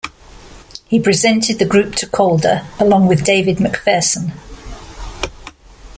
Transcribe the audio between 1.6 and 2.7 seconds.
group to Calder